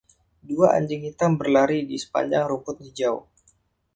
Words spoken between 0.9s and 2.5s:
hitam berlari di sepanjang